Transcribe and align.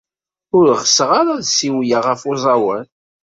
Ur 0.57 0.65
ɣseɣ 0.81 1.09
ara 1.19 1.31
ad 1.35 1.43
ssiwleɣ 1.47 2.03
ɣef 2.07 2.21
uẓawan. 2.31 2.85